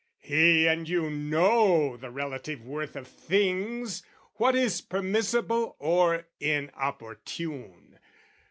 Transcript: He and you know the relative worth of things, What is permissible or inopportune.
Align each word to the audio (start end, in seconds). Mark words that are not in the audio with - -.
He 0.23 0.67
and 0.67 0.89
you 0.89 1.11
know 1.11 1.95
the 1.95 2.09
relative 2.09 2.65
worth 2.65 2.95
of 2.95 3.07
things, 3.07 4.01
What 4.37 4.55
is 4.55 4.81
permissible 4.81 5.75
or 5.77 6.25
inopportune. 6.39 7.99